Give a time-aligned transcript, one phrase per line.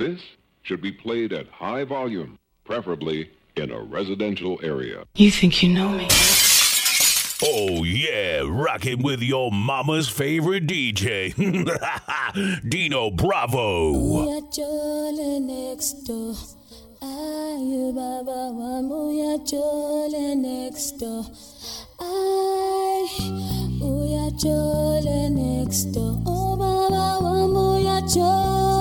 [0.00, 0.22] This
[0.62, 5.04] should be played at high volume, preferably in a residential area.
[5.14, 6.08] You think you know me?
[7.42, 11.34] Oh, yeah, rocking with your mama's favorite DJ,
[12.70, 14.40] Dino Bravo.
[17.02, 18.54] Ay, baba,
[19.44, 21.26] chole next door.
[22.00, 23.06] Ay,
[23.78, 26.22] moya chole next door.
[26.24, 28.79] Oh, baba, chole.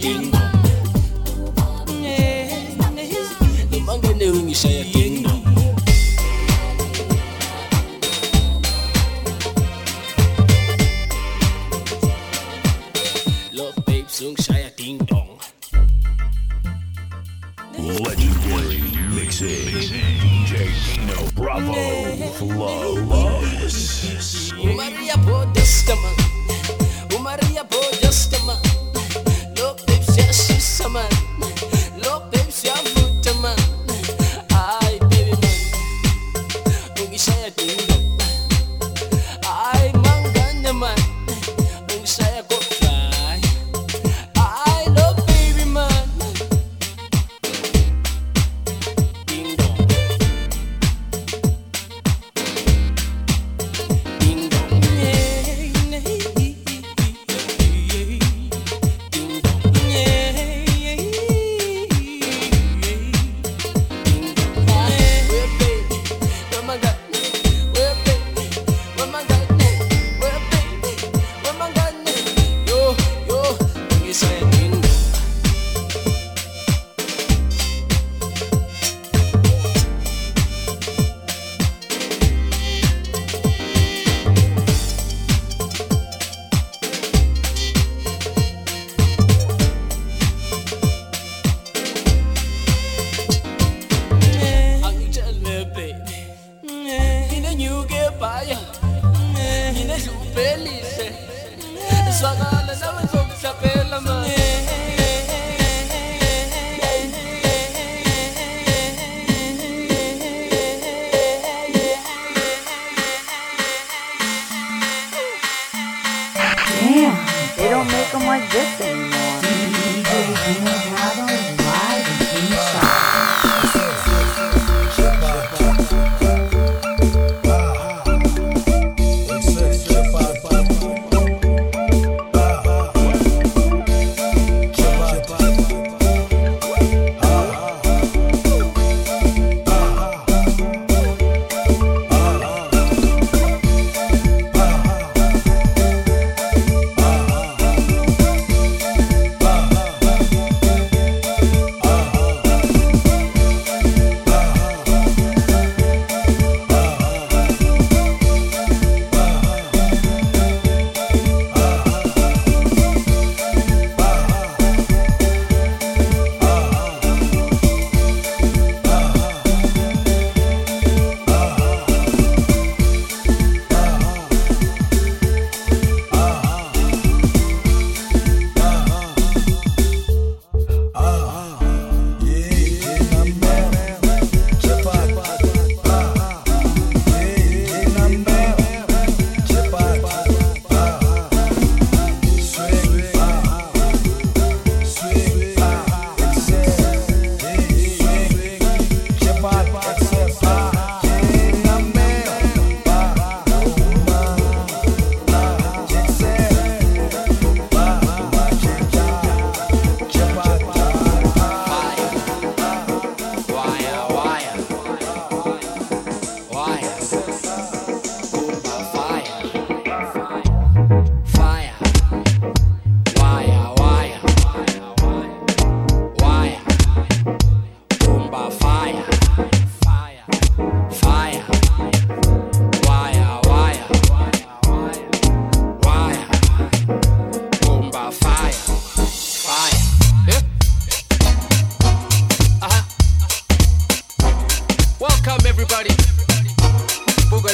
[0.00, 0.39] You.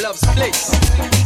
[0.06, 1.25] love's place.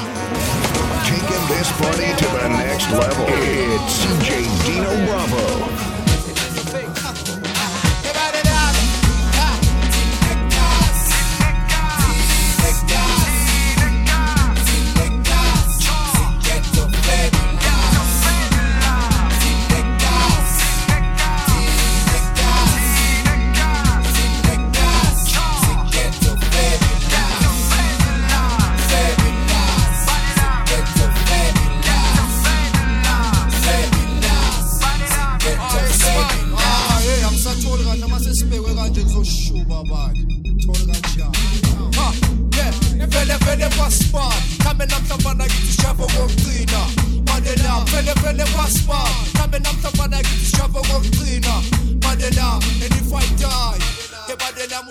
[1.51, 3.25] this party to the next level.
[3.27, 5.90] It's CJ Dino Bravo.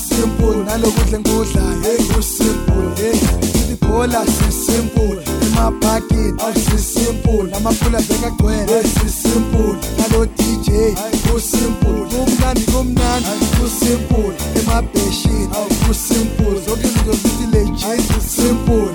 [0.00, 3.10] sisimple nalokudla engikudlayo kusimple
[3.72, 6.40] ibhola sisimple emabhakini
[6.70, 9.76] sisimple namaphula bekagcwele sisimple.
[9.98, 10.68] Nalo DJ
[11.26, 15.48] kusimple kumnandi kumnandi kusimple emabheshini
[15.86, 18.90] kusimple zonke izinto zithi legit simple.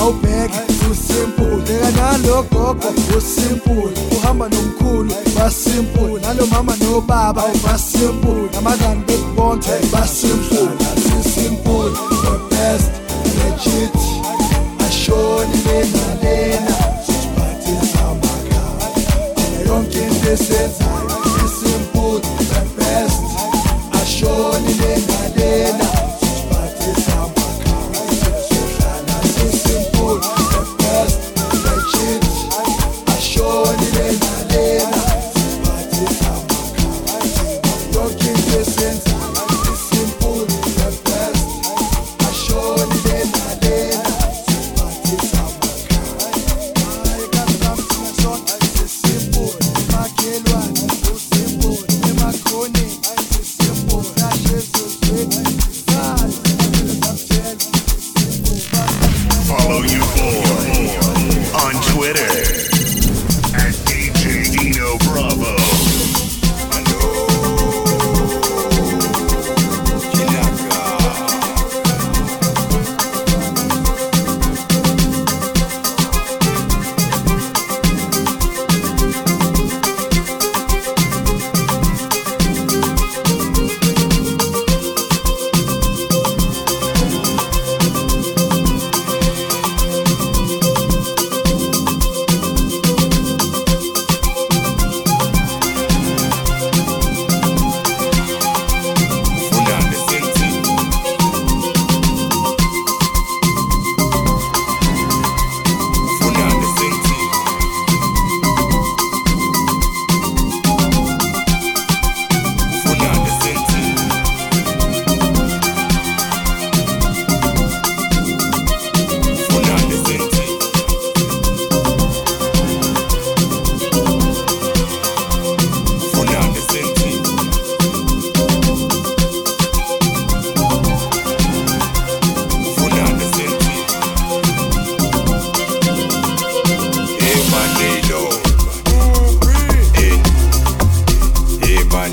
[0.00, 7.42] Awubheke usimple bheka nalo gogo usimple uhamba nomkhulu basimple nalo mama nobaba.
[7.64, 10.68] Basimple namazani bethu bonke basimple
[11.02, 11.90] sisimple
[12.24, 12.92] the best
[13.36, 13.98] legit
[14.86, 18.86] ashonile nalena sisiphathisa amakhaya
[19.66, 21.11] yonke into esenzayo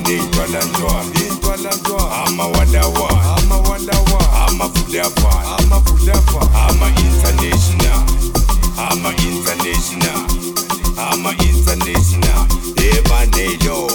[0.09, 8.03] Litwala njoa Litwala njoa Ama wadawa Ama wadawa Ama fudafa Ama fudafa Ama international
[8.91, 10.21] Ama international
[11.11, 13.91] Ama international Ebanelo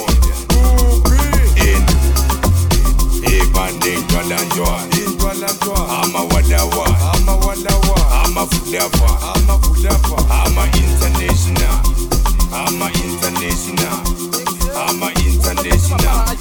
[3.23, 10.84] Ebane Litwala njoa Litwala njoa Ama wadawa Ama wadawa Ama fudafa Ama fudafa Ama international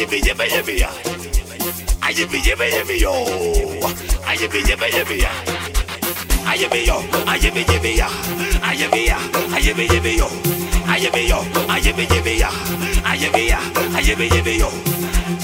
[0.00, 0.88] yippee yippee yippee ya.
[2.02, 3.12] I yippee yippee yippee yo.
[4.26, 5.30] I yippee yippee yippee ya.
[6.46, 6.96] I yippee yo.
[7.26, 8.08] I yippee yippee ya.
[8.62, 9.18] I yippee ya.
[9.52, 10.28] I yippee yippee yo.
[10.88, 11.44] I yippee yo.
[11.68, 12.50] I yippee yippee ya.
[13.04, 13.58] I yippee ya.
[13.94, 14.68] I yippee yippee yo.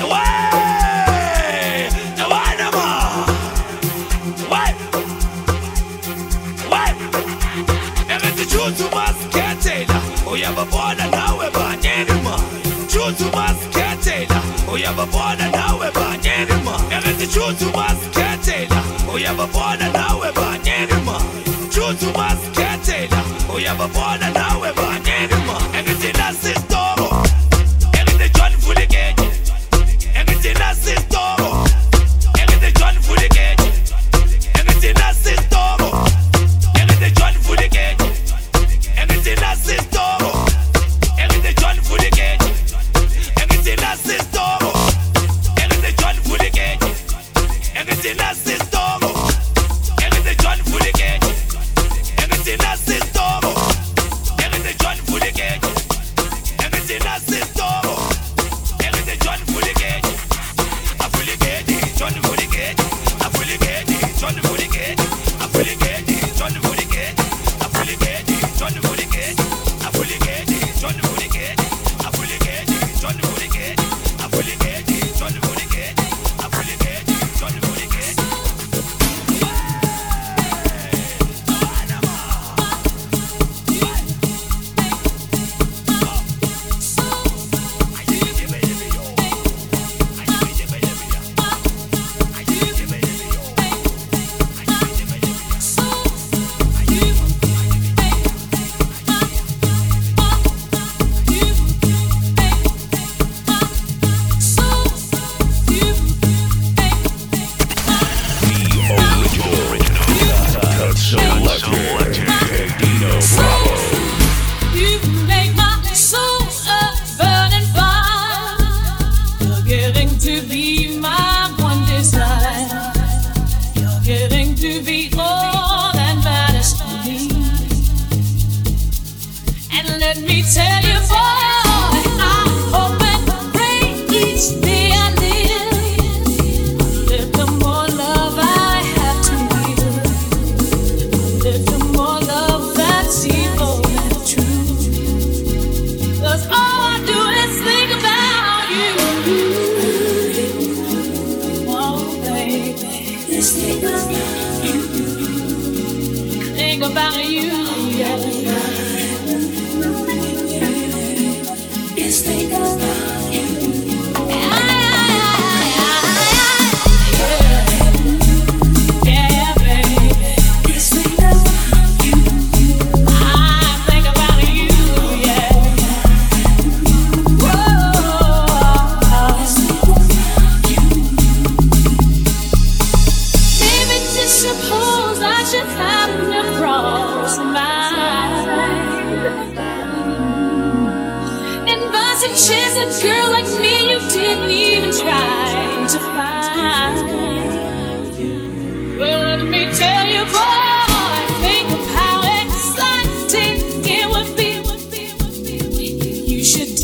[0.08, 1.88] Way.
[2.16, 2.92] The one number.
[4.52, 4.72] Way.
[6.72, 6.90] Way.
[8.08, 9.86] Everything you do must get it.
[10.28, 10.95] Oh, you have a born
[14.86, 18.82] uyababona nawe banyirima ebeticucu basikethela
[19.14, 21.16] uyababona nawe banyirima
[21.74, 23.20] cucu basikethela
[23.54, 24.68] uyababona nawe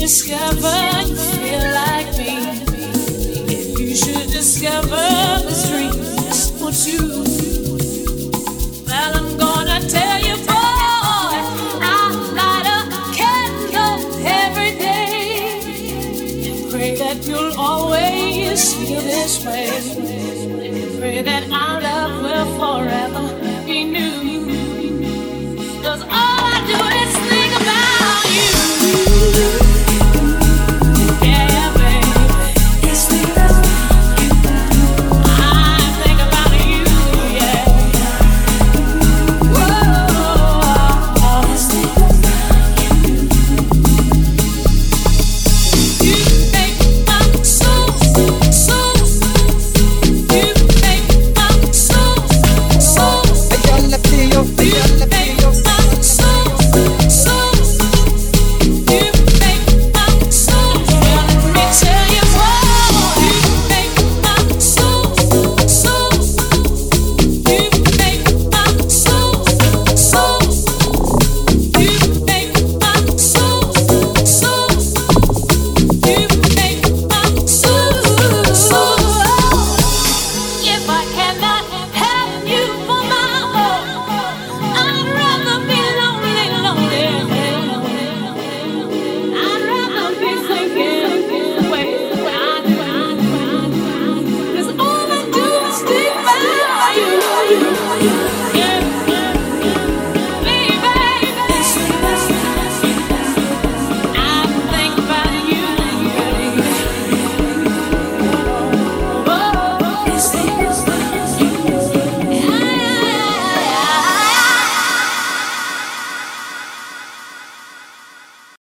[0.03, 0.75] discover
[1.07, 2.35] you feel like me.
[3.47, 5.05] If you should discover
[5.47, 5.95] this dream
[6.89, 7.23] you,
[8.85, 11.37] well, I'm gonna tell you, boy,
[11.87, 12.81] I light a
[13.15, 15.23] candle every day
[16.69, 19.71] pray that you'll always feel this way.
[20.99, 21.92] Pray that I'll.